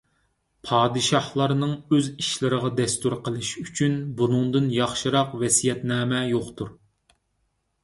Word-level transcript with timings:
پادىشاھلارنىڭ 0.67 1.75
ئۆز 1.97 2.09
ئىشىلىرىغا 2.23 2.71
دەستۇر 2.79 3.15
قىلىشى 3.29 3.63
ئۈچۈن 3.67 3.99
بۇنىڭدىن 4.23 4.67
ياخشىراق 4.79 5.39
ۋەسىيەتنامە 5.45 6.25
يوقتۇر. 6.35 6.77